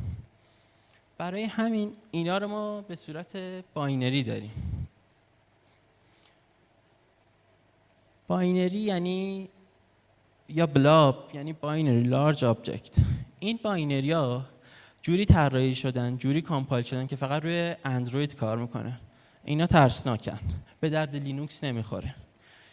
برای 1.17 1.43
همین 1.43 1.93
اینا 2.12 2.38
رو 2.38 2.48
ما 2.48 2.81
به 2.81 2.95
صورت 2.95 3.38
binary 3.74 4.24
داریم. 4.24 4.51
binary 8.27 8.79
یعنی 8.79 9.50
یا 10.50 10.67
blob 10.67 11.29
یعنی 11.34 11.53
binary 11.53 12.03
large 12.03 12.46
object 12.46 12.96
این 13.39 13.60
binary 13.63 14.12
ها 14.12 14.45
جوری 15.05 15.25
طراحی 15.25 15.75
شدن 15.75 16.17
جوری 16.17 16.41
compile 16.41 16.84
شدن 16.83 17.07
که 17.07 17.15
فقط 17.15 17.43
روی 17.43 17.75
اندروید 17.83 18.35
کار 18.35 18.57
می‌کنن 18.57 19.00
اینا 19.43 19.67
ترسناکن. 19.67 20.39
به 20.79 20.89
درد 20.89 21.15
لینوکس 21.15 21.63
نمی‌خوره. 21.63 22.15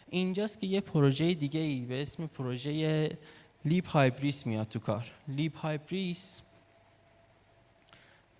اینجاست 0.09 0.59
که 0.59 0.67
یه 0.67 0.81
پروژه 0.81 1.33
دیگه 1.33 1.59
ای 1.59 1.81
به 1.81 2.01
اسم 2.01 2.27
پروژه 2.27 3.09
libhybris 3.65 4.47
میاد 4.47 4.67
تو 4.67 4.79
کار. 4.79 5.11
libhybris 5.27 6.41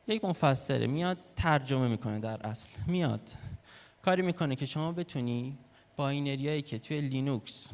یک 0.08 0.26
مفسره 0.26 0.88
میاد 0.88 1.18
ترجمه 1.36 1.88
می‌کنه 1.88 2.20
در 2.20 2.48
اصل. 2.48 2.70
میاد. 2.88 3.32
کاری 4.02 4.22
می‌کنه 4.22 4.56
که 4.56 4.66
شما 4.66 4.92
بتونی 4.92 5.58
binary 5.96 6.48
هایی 6.48 6.62
که 6.62 6.80
توی 6.80 7.02
لینوکس 7.02 7.72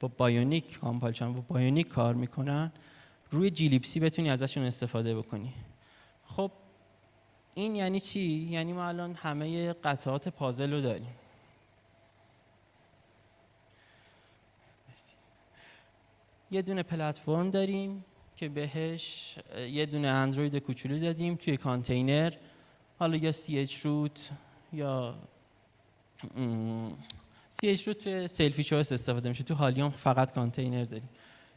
با 0.00 0.08
bionic 0.08 0.78
compile 0.78 1.14
با 1.20 1.40
bionic 1.48 1.88
کار 1.88 2.14
می‌کنن 2.14 2.72
روی 3.32 3.50
glibc 3.50 4.00
بتونی 4.00 4.30
ازشون 4.30 4.64
استفاده 4.64 5.14
بکنی. 5.14 5.54
خب 6.24 6.52
این 7.54 7.76
یعنی 7.76 8.00
چی؟ 8.00 8.20
یعنی 8.50 8.72
ما 8.72 8.84
الان 8.84 9.14
همه 9.14 9.72
قطعات 9.72 10.28
پازل 10.28 10.72
رو 10.72 10.80
داریم. 10.80 11.14
یه 16.50 16.62
دونه 16.62 16.82
پلتفرم 16.82 17.50
داریم 17.50 18.04
که 18.36 18.48
بهش 18.48 19.36
یه 19.70 19.86
دونه 19.86 20.08
اندروید 20.08 20.56
کوچولو 20.56 20.98
دادیم 20.98 21.34
توی 21.34 21.56
کانتینر. 21.56 22.32
حالا 22.98 23.16
یا 23.16 23.32
chroot 23.32 24.30
یا 24.72 25.14
chroot 27.48 27.98
توی 27.98 28.28
Sailfish 28.28 28.62
OS 28.62 28.92
استفاده 28.92 29.28
میشه. 29.28 29.44
تو 29.44 29.54
Halium 29.54 29.90
فقط 29.90 30.32
کانتینر 30.32 30.84
داریم. 30.84 31.08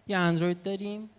یه 0.08 0.18
اندروید 0.18 0.64
داریم. 0.64 1.10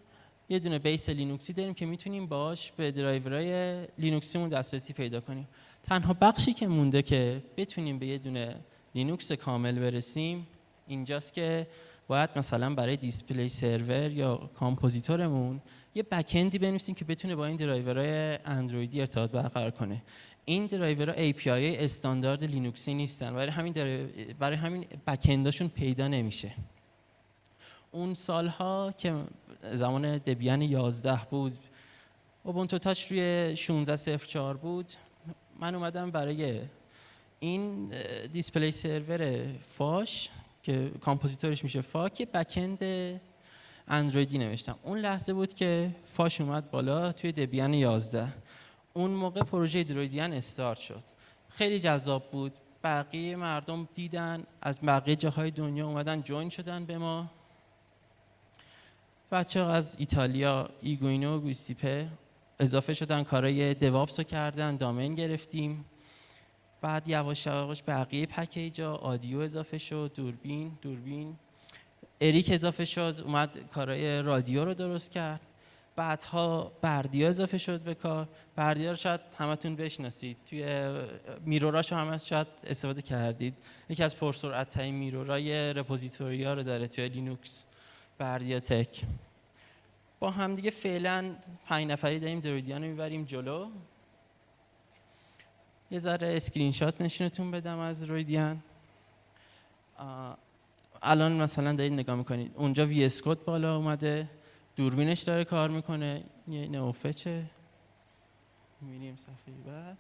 یه 0.49 0.59
دونه 0.59 0.79
base 0.79 1.09
لینوکسی 1.09 1.53
داریم 1.53 1.75
که 1.75 1.87
می‌تونیم 1.87 2.27
باش 2.27 2.73
به 2.73 2.91
درایورهای 2.91 3.79
لینوکسیمون 3.99 4.49
دسترسی 4.49 4.93
پیدا 4.93 5.21
کنیم. 5.21 5.49
تنها 5.83 6.15
بخشی 6.21 6.53
که 6.53 6.67
مونده 6.67 7.03
که 7.03 7.43
بتونیم 7.57 7.99
به 7.99 8.07
یه 8.07 8.19
دونه 8.19 8.57
لینوکس 8.95 9.33
کامل 9.33 9.79
برسیم 9.79 10.47
اینجاست 10.87 11.33
که 11.33 11.67
باید 12.09 12.31
مثلا 12.37 12.75
برای 12.75 12.97
display 12.97 13.49
server 13.49 14.11
یا 14.11 14.37
compositor 14.37 15.32
مون 15.32 15.61
یه 15.95 16.03
backend 16.03 16.52
ی 16.52 16.59
بنویسیم 16.59 16.95
که 16.95 17.05
بتونه 17.05 17.37
با 17.37 17.47
این 17.47 17.57
درایورهای 17.57 18.39
اندرویدی 18.45 19.01
ارتباط 19.01 19.31
برقرار 19.31 19.71
کنه. 19.71 20.03
این 20.45 20.67
درایورها 20.67 21.33
API 21.33 21.47
استاندارد 21.47 22.45
لینوکسی 22.45 22.95
نیستن. 22.95 23.35
برای 23.35 23.49
همین 23.49 23.75
برای 24.39 24.57
همین 24.57 24.85
backend 25.07 25.46
اشون 25.46 25.69
پیدا 25.69 26.09
نمیشه. 26.09 26.53
اون 27.97 28.15
سالها 28.15 28.95
که 28.99 29.15
زمان 29.73 30.19
Debian 30.19 30.63
11 30.63 31.21
بود 31.31 31.59
Ubuntu 32.43 32.79
Touch 32.79 33.13
روی 33.13 33.57
16.04 33.57 34.37
بود. 34.37 34.93
من 35.61 35.75
اومدم 35.75 36.11
برای 36.11 36.61
این 37.41 37.93
display 38.33 38.73
server 38.73 39.47
Phosh 39.61 40.31
که 40.63 40.91
compositor 41.01 41.54
ش 41.54 41.65
میشه 41.65 41.81
phoc 41.81 42.21
یه 42.21 42.27
backend 42.27 42.79
اندرویدی 43.89 44.39
نوشتم. 44.39 44.79
اون 44.83 44.99
لحظه 44.99 45.33
بود 45.33 45.55
که 45.55 45.91
Phosh 46.05 46.41
اومد 46.41 46.71
بالا 46.71 47.13
توی 47.13 47.33
Debian 47.33 47.75
11 47.75 48.29
اون 48.95 49.11
موقع 49.11 49.43
پروژه 49.43 49.85
Droidian 49.85 50.33
start 50.33 50.79
شد. 50.79 51.03
خیلی 51.49 51.81
جذاب 51.81 52.31
بود. 52.31 52.53
بقیه 52.85 53.37
مردم 53.37 53.89
دیدن 53.95 54.45
از 54.63 54.79
بقیه 54.81 55.17
جاهای 55.17 55.51
دنیا 55.51 55.87
اومدن 55.87 56.23
join 56.23 56.49
شدن 56.49 56.85
به 56.85 56.99
ما. 56.99 57.31
بچه 59.33 59.61
از 59.61 59.97
ایتالیا 59.99 60.69
Eugenio 60.83 61.37
و 61.37 61.41
Giuseppe 61.41 62.09
اضافه 62.59 62.95
شدن 62.95 63.23
کارای 63.23 63.75
DevOps 63.75 64.19
رو 64.19 64.25
کردن 64.25 64.77
domain 64.77 65.15
گرفتیم. 65.15 65.85
بعد 66.81 67.09
یواش 67.09 67.47
یواش 67.47 67.83
بقیه 67.87 68.27
package 68.27 68.95
ا 68.95 69.02
audio 69.02 69.39
اضافه 69.39 69.79
شد 69.79 70.13
دوربین 70.15 70.79
دوربین. 70.83 71.37
اریک 72.21 72.51
اضافه 72.53 72.85
شد 72.85 73.23
اومد 73.25 73.59
کارای 73.73 74.23
رادیو 74.23 74.65
رو 74.65 74.75
درست 74.75 75.11
کرد. 75.11 75.41
بعدها 75.97 76.73
بردیا 76.83 77.29
اضافه 77.29 77.59
شد 77.59 77.81
به 77.81 77.95
کار. 77.95 78.29
بردیا 78.57 78.91
رو 78.91 78.97
شاید 78.97 79.21
همتون 79.39 79.77
بشناسید. 79.77 80.37
توی 80.51 80.91
mirror 81.45 81.79
اشو 81.79 81.97
همه 81.97 82.19
شاید 82.19 82.47
استفاده 82.67 83.03
کردید. 83.03 83.55
یکی 83.89 84.03
از 84.03 84.17
پرسرعت 84.17 84.71
ترین 84.71 84.95
mirror 84.95 85.73
ای 85.73 85.79
repository 85.79 86.45
ها 86.45 86.55
رو 86.55 86.63
داره 86.63 86.89
توی 86.89 87.09
لینوکس. 87.09 87.65
Bardia 88.19 88.61
Tech. 88.61 89.05
با 90.19 90.31
همدیگه 90.31 90.71
فعلا 90.71 91.37
پنج 91.67 91.87
نفری 91.87 92.19
داریم 92.19 92.41
Droidian 92.41 92.83
رو 92.83 92.89
می‌بریم 92.89 93.25
جلو. 93.25 93.71
یه 95.91 95.99
ذره 95.99 96.37
اسکرین 96.37 96.73
شات 96.73 97.01
نشونتون 97.01 97.51
بدم 97.51 97.79
از 97.79 98.03
Droidian 98.03 98.63
الان 101.03 101.33
مثلا 101.33 101.73
دارید 101.73 101.93
نگاه 101.93 102.17
می‌کنید. 102.17 102.53
اونجا 102.55 102.87
VS 102.87 103.05
Code 103.05 103.45
بالا 103.45 103.77
اومده. 103.77 104.29
دوربینش 104.77 105.23
داره 105.23 105.45
کار 105.45 105.71
می‌کنه. 105.71 106.25
یه 106.49 106.69
neofetch 106.69 107.29
ه. 107.29 107.45
میریم 108.81 109.17
صفحه 109.17 109.55
بعد. 109.67 109.99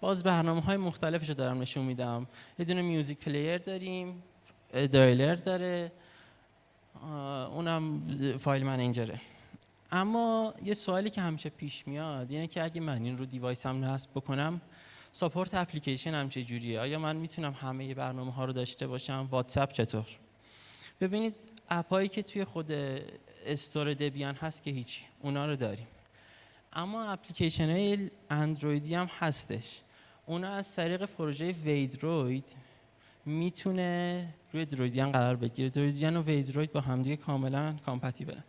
باز 0.00 0.22
برنامه 0.22 0.60
های 0.60 0.76
مختلفش 0.76 1.28
رو 1.28 1.34
دارم 1.34 1.60
نشون 1.60 1.84
میدم. 1.84 2.26
یه 2.58 2.64
دونه 2.64 2.82
music 2.82 3.18
player 3.18 3.58
داریم 3.58 4.22
dialer 4.72 5.34
داره 5.34 5.92
اونم 7.52 8.02
file 8.38 8.64
manager 8.64 9.13
ه 9.13 9.20
اما 9.92 10.54
یه 10.64 10.74
سوالی 10.74 11.10
که 11.10 11.20
همیشه 11.20 11.48
پیش 11.50 11.88
میاد 11.88 12.32
اینه 12.32 12.46
که 12.46 12.62
اگه 12.62 12.80
من 12.80 13.02
این 13.02 13.18
رو 13.18 13.26
device 13.26 13.76
م 13.76 13.84
نصب 13.84 14.10
بکنم 14.10 14.60
support 15.12 15.54
application 15.54 16.14
هم 16.14 16.28
چه 16.28 16.44
جوریه 16.44 16.80
آیا 16.80 16.98
من 16.98 17.16
می‌تونم 17.16 17.52
همه 17.52 17.94
برنامه 17.94 18.32
ها 18.32 18.44
رو 18.44 18.52
داشته 18.52 18.86
باشم؟ 18.86 19.28
واتساپ 19.30 19.72
چطور؟ 19.72 20.06
ببینید 21.00 21.34
app 21.70 21.88
هایی 21.88 22.08
که 22.08 22.22
توی 22.22 22.44
خود 22.44 22.72
store 23.46 23.94
Debian 23.94 24.34
هست 24.34 24.62
که 24.62 24.70
هیچی 24.70 25.04
اونا 25.22 25.46
رو 25.46 25.56
داریم. 25.56 25.86
اما 26.72 27.04
اپلیکیشن 27.04 27.70
های 27.70 28.10
اندرویدی 28.30 28.94
هم 28.94 29.10
هستش. 29.18 29.80
اونا 30.26 30.48
از 30.48 30.74
طریق 30.74 31.04
پروژه 31.04 31.52
Waydroid 31.52 32.56
می‌تونه 33.24 34.28
روی 34.52 34.64
Droidian 34.64 35.12
قرار 35.12 35.36
بگیره. 35.36 35.68
Droidian 35.68 36.16
و 36.16 36.22
Waydroid 36.22 36.72
با 36.72 36.80
همدیگه 36.80 37.16
کاملا 37.16 37.76
compatible 37.86 38.34
ن. 38.34 38.44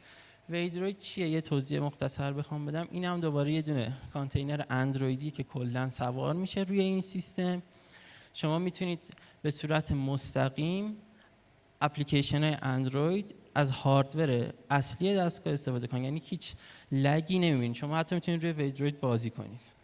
Waydroid 0.50 0.98
چیه؟ 0.98 1.28
یه 1.28 1.42
توضیح 1.42 1.80
مختصر 1.80 2.34
بخوام 2.34 2.66
بدم. 2.66 2.88
این 2.92 3.06
هم 3.06 3.20
دوباره 3.20 3.52
یه 3.52 3.62
دونه 3.62 3.98
کانتینر 4.14 4.64
اندرویدی 4.70 5.32
که 5.32 5.44
کلا 5.44 5.90
سوار 5.90 6.34
میشه 6.34 6.62
روی 6.62 6.80
این 6.80 7.02
سیستم. 7.02 7.62
شما 8.34 8.60
می‌تونید 8.60 9.14
به 9.42 9.52
صورت 9.52 9.92
مستقیم 9.92 10.98
اپلیکیشن 11.82 12.44
های 12.44 12.58
اندروید 12.62 13.36
از 13.56 13.72
hardware 13.72 14.54
اصلی 14.70 15.16
دستگاه 15.16 15.54
استفاده 15.54 15.88
کنید. 15.88 16.04
یعنی 16.04 16.22
هیچ 16.26 16.54
lag 16.92 17.28
ی 17.28 17.40
نمی‌بینید. 17.40 17.76
شما 17.76 17.98
حتی 17.98 18.16
می‌تونید 18.16 18.44
روی 18.44 18.52
Waydroid 18.52 19.00
بازی 19.00 19.30
کنید. 19.30 19.77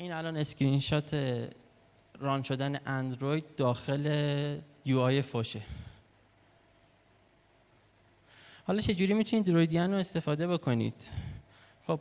این 0.00 0.12
الان 0.12 0.36
screenshot 0.36 1.14
run 2.18 2.42
شدن 2.42 2.80
اندروید 2.86 3.44
داخل 3.56 4.04
UI 4.84 5.00
Phosh 5.00 5.22
ه. 5.22 5.60
حالا 8.66 8.80
چجوری 8.80 9.14
می‌تونید 9.14 9.46
Droidian 9.46 9.92
رو 9.92 9.98
استفاده 9.98 10.46
بکنید؟ 10.46 11.10
خب 11.86 12.00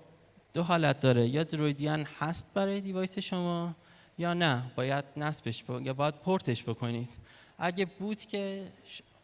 دو 0.54 0.64
حالت 0.64 1.00
داره. 1.00 1.28
یا 1.28 1.44
Droidian 1.44 2.08
هست 2.20 2.54
برای 2.54 2.82
device 2.82 3.20
شما 3.20 3.76
یا 4.18 4.34
نه. 4.34 4.72
باید 4.76 5.06
نصبش 5.18 5.64
با... 5.64 5.82
یا 5.82 5.94
باید 5.94 6.16
پورتش 6.16 6.64
بکنید. 6.64 7.10
اگه 7.58 7.86
بود 7.86 8.20
که 8.20 8.72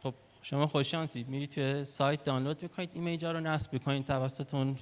خب 0.04 0.14
شما 0.42 0.68
خوششانسی 0.68 1.24
میرید 1.24 1.50
توی 1.50 1.86
سایت 1.86 2.24
دانلود 2.24 2.64
می‌کنید 2.64 2.90
image 2.94 3.25
ا 3.25 3.32
رو 3.32 3.40
نصب 3.40 3.74
می‌کنید 3.74 4.06
توسط 4.06 4.54
اون 4.54 4.78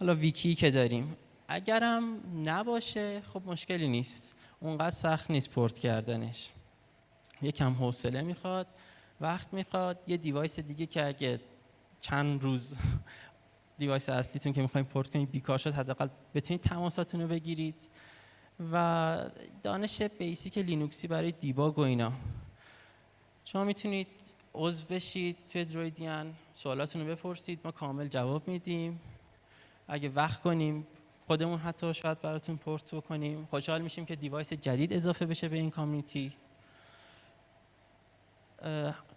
حالا 0.00 0.14
wiki 0.14 0.54
که 0.54 0.70
داریم. 0.70 1.16
اگرم 1.54 2.20
نباشه 2.48 3.20
خب 3.20 3.42
مشکلی 3.46 3.88
نیست. 3.88 4.34
اونقدر 4.60 4.90
سخت 4.90 5.30
نیست 5.30 5.50
پورت 5.50 5.78
کردنش. 5.78 6.50
یکم 7.42 7.72
حوصله 7.72 8.22
می‌خواد 8.22 8.66
وقت 9.20 9.54
می‌خواد. 9.54 9.98
یه 10.06 10.16
device 10.16 10.60
دیگه 10.60 10.86
که 10.86 11.06
اگه 11.06 11.40
چند 12.00 12.42
روز 12.42 12.76
device 13.78 14.08
اصلیتون 14.08 14.52
که 14.52 14.62
می‌خواین 14.62 14.86
پورت 14.86 15.10
کنید 15.10 15.30
بیکار 15.30 15.58
شد 15.58 15.74
حداقل 15.74 16.08
بتونید 16.34 16.60
تماساتون 16.60 17.20
رو 17.20 17.28
بگیرید. 17.28 17.88
و 18.72 19.30
دانش 19.62 20.02
basic 20.02 20.58
لینوکسی 20.58 21.08
برای 21.08 21.32
debug 21.32 21.78
و 21.78 21.82
اینا. 21.82 22.12
شما 23.44 23.64
می‌تونید 23.64 24.08
عضو 24.54 24.84
بشید 24.86 25.36
توی 25.48 25.64
Droidian 25.64 26.34
سوالاتون 26.52 27.02
رو 27.02 27.08
بپرسید 27.08 27.60
ما 27.64 27.70
کامل 27.70 28.08
جواب 28.08 28.48
میدیم. 28.48 29.00
اگه 29.88 30.08
وقت 30.08 30.40
کنیم 30.40 30.86
خودمون 31.26 31.58
حتی 31.58 31.94
شاید 31.94 32.20
براتون 32.20 32.56
پورت 32.56 32.94
بکنیم. 32.94 33.48
خوشحال 33.50 33.82
میشیم 33.82 34.06
که 34.06 34.16
device 34.16 34.52
جدید 34.52 34.92
اضافه 34.92 35.26
بشه 35.26 35.48
به 35.48 35.56
این 35.56 35.70
community. 35.70 36.32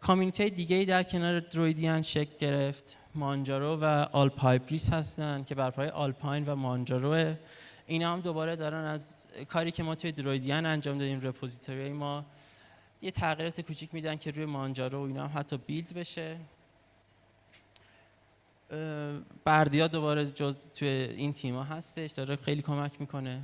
community 0.02 0.50
دیگه 0.50 0.76
ای 0.76 0.86
در 0.86 1.04
کنار 1.04 1.40
Droidian 1.40 2.02
شکل 2.02 2.38
گرفت. 2.40 2.98
Manjaro 3.16 3.78
و 3.82 3.86
آلپایبریس 4.12 4.90
هستن 4.90 5.44
که 5.44 5.56
بر 5.56 5.70
پایه 5.70 5.92
Alpine 5.92 6.44
و 6.46 6.56
Manjaro. 6.56 7.34
اینا 7.88 8.14
هم 8.14 8.22
دوباره 8.22 8.56
دارن 8.56 8.86
از 8.86 9.28
کاری 9.50 9.72
که 9.72 9.84
ما 9.84 9.96
توی 9.96 10.12
Droidian 10.12 10.66
انجام 10.66 10.98
دادیم 10.98 11.22
repository 11.22 11.90
ما. 11.90 12.26
یه 13.02 13.12
تغییرات 13.12 13.62
کوچیک 13.62 13.94
میدن 13.94 14.16
که 14.16 14.32
روی 14.32 14.46
Manjaro 14.46 15.00
و 15.00 15.08
اینا 15.08 15.28
هم 15.28 15.40
حتی 15.40 15.58
build 15.58 15.94
بشه. 15.94 16.38
بردیا 19.46 19.88
دوباره 19.88 20.26
جز 20.26 20.56
توی 20.74 20.88
این 20.88 21.34
تیما 21.34 21.64
هستش 21.64 22.12
داره 22.12 22.36
خیلی 22.36 22.62
کمک 22.62 22.92
می‌کنه. 23.02 23.42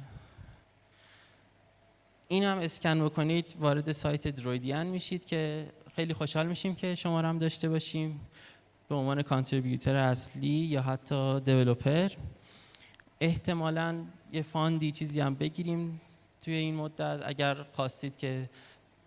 این 2.28 2.44
هم 2.44 2.58
اسکن 2.58 3.06
بکنید 3.06 3.56
وارد 3.60 3.92
سایت 3.92 4.28
درویدیان 4.28 4.88
میشید 4.88 5.26
که 5.26 5.72
خیلی 5.96 6.14
خوشحال 6.14 6.48
میشیم 6.48 6.76
که 6.76 6.96
شما 6.96 7.22
رو 7.22 7.28
هم 7.28 7.38
داشته 7.38 7.70
باشیم. 7.70 8.20
به 8.90 8.96
عنوان 8.96 9.22
کانتریبیوتر 9.22 9.96
اصلی 9.96 10.48
یا 10.48 10.82
حتی 10.82 11.40
دیولوپر. 11.40 12.12
احتمالا 13.20 14.04
یه 14.32 14.42
فاندی 14.42 14.92
چیزی 14.92 15.20
هم 15.20 15.36
بگیریم 15.36 16.02
توی 16.42 16.54
این 16.54 16.76
مدت. 16.76 17.22
اگر 17.26 17.64
خواستید 17.74 18.16
که 18.16 18.50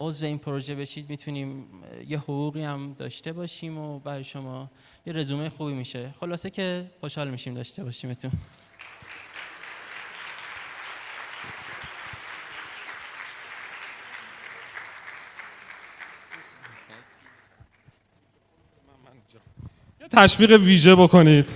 عضو 0.00 0.26
این 0.26 0.38
پروژه 0.38 0.74
بشید 0.74 1.10
می‌تونیم 1.10 1.66
یه 2.08 2.18
حقوقی 2.18 2.62
هم 2.62 2.94
داشته 2.98 3.32
باشیم 3.32 3.78
و 3.78 3.98
برای 3.98 4.24
شما 4.24 4.70
یه 5.06 5.12
رزومه 5.12 5.48
خوبی 5.48 5.72
میشه. 5.72 6.14
خلاصه 6.20 6.50
که 6.50 6.90
خوشحال 7.00 7.30
میشیم 7.30 7.54
داشته 7.54 7.84
باشیمتون. 7.84 8.30
تشویق 20.10 20.52
ویژه 20.52 20.94
بکنید. 20.94 21.48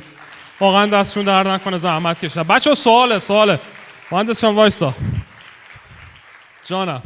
واقعا 0.61 0.87
دستشون 0.87 1.25
درد 1.25 1.53
نکنه 1.55 1.79
زحمت 1.79 2.25
کشن. 2.25 2.43
بچه 2.43 2.75
سواله 2.75 3.19
سواله. 3.19 3.61
مهندس 4.11 4.41
شما 4.41 4.55
وایسا 4.55 4.95
جانم. 6.65 7.03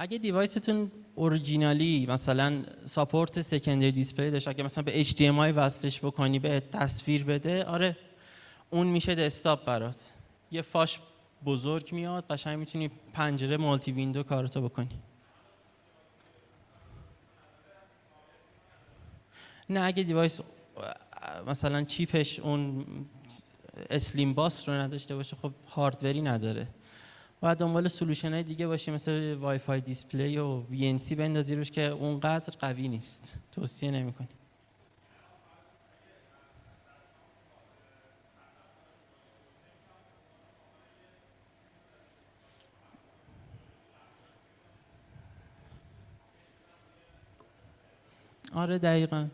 اگه 0.00 0.18
device 0.18 0.66
تون 0.66 0.90
originally 1.14 2.06
مثلا 2.06 2.62
support 2.84 3.40
secondary 3.40 3.92
display 3.92 4.30
داشت 4.30 4.48
اگه 4.48 4.64
مثلا 4.64 4.84
به 4.84 5.04
HDMI 5.04 5.52
وصلش 5.56 5.98
بکنی 6.04 6.38
به 6.38 6.60
تصویر 6.60 7.24
بده 7.24 7.64
آره 7.64 7.96
اون 8.70 8.86
میشه 8.86 9.14
دسکتاپ 9.14 9.64
برات. 9.64 10.12
یه 10.50 10.62
فاش 10.62 11.00
بزرگ 11.44 11.92
میاد 11.92 12.24
قشنگ 12.30 12.58
می‌تونی 12.58 12.90
پنجره 13.12 13.56
multi 13.56 13.92
window 13.92 14.22
کارتو 14.22 14.60
بکنی. 14.60 15.00
نه 19.70 19.80
اگه 19.80 20.02
device 20.02 20.40
مثلا 21.46 21.84
چیپش 21.84 22.40
اون 22.40 22.84
SLIMbus 23.90 24.68
رو 24.68 24.74
نداشته 24.74 25.16
باشه 25.16 25.36
خب 25.36 25.52
hardware 25.68 26.14
ی 26.14 26.20
نداره. 26.22 26.68
باید 27.40 27.58
دنبال 27.58 27.88
solution 27.88 28.32
های 28.32 28.42
دیگه 28.42 28.66
باشی 28.66 28.90
مثل 28.90 29.34
Wi-Fi 29.34 29.80
display 29.80 30.38
و 30.38 30.60
VNC 30.60 31.14
بندازی 31.14 31.54
روش 31.54 31.70
که 31.70 31.82
اونقدر 31.82 32.52
قوی 32.58 32.88
نیست. 32.88 33.38
توصیه 33.52 33.90
نمی‌کنی. 33.90 34.28
آره 48.54 48.78
دقیقا. 48.78 49.26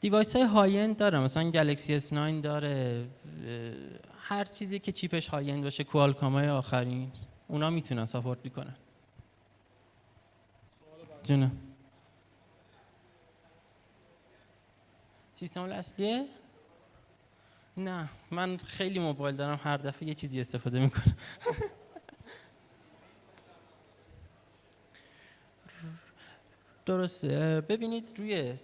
device 0.00 0.36
های 0.36 0.44
high-end 0.44 0.96
داره 0.96 1.18
مثلا 1.18 1.50
گلکسی 1.50 2.00
S9 2.00 2.42
داره 2.42 3.04
هر 4.32 4.44
چیزی 4.44 4.78
که 4.78 4.92
چیپش 4.92 5.28
high-end 5.28 5.64
باشه 5.64 5.84
کوالکام 5.84 6.32
های 6.32 6.48
آخرین 6.48 7.12
اونا 7.48 7.70
می‌تونن 7.70 8.06
support 8.06 8.38
می‌کنن. 8.44 8.74
جونم. 11.22 11.56
سیستم 15.34 15.62
اصلیه؟ 15.62 16.26
نه 17.76 18.08
من 18.30 18.56
خیلی 18.56 18.98
موبایل 18.98 19.36
دارم 19.36 19.60
هر 19.62 19.76
دفعه 19.76 20.08
یه 20.08 20.14
چیزی 20.14 20.40
استفاده 20.40 20.80
می‌کنم. 20.80 21.16
درسته. 26.86 27.60
ببینید 27.60 28.12
روی 28.18 28.54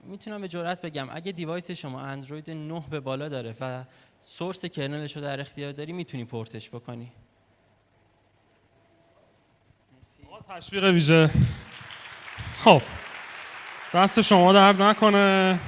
می‌تونم 0.00 0.40
به 0.40 0.48
جرات 0.48 0.80
بگم 0.80 1.08
اگه 1.10 1.32
دیوایس 1.32 1.70
شما 1.70 2.00
اندروید 2.00 2.50
9 2.50 2.84
به 2.90 3.00
بالا 3.00 3.28
داره 3.28 3.54
و 3.60 3.84
سورس 4.26 4.64
کرنلش 4.64 5.16
رو 5.16 5.22
در 5.22 5.40
اختیار 5.40 5.72
داری 5.72 5.92
می‌تونی 5.92 6.24
پورتش 6.24 6.68
بکنی. 6.68 7.12
تشویق 10.48 10.84
ویژه. 10.84 11.30
خب. 12.58 12.82
دست 13.94 14.20
شما 14.20 14.52
درد 14.52 14.82
نکنه. 14.82 15.58